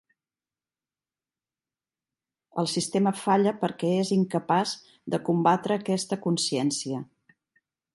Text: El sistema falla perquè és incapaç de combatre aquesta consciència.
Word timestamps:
El 2.63 2.71
sistema 2.73 3.15
falla 3.27 3.55
perquè 3.61 3.93
és 4.01 4.13
incapaç 4.19 4.77
de 5.15 5.23
combatre 5.31 5.81
aquesta 5.83 6.23
consciència. 6.29 7.09